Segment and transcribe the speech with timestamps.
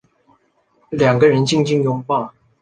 [0.89, 2.33] 两人静静拥抱